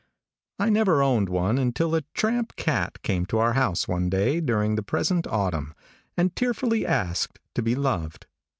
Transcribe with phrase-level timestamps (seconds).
[0.57, 4.73] I never owned one until a tramp cat came to our house one day during
[4.73, 5.75] the present autumn,
[6.17, 8.25] and tearfully asked to be loved.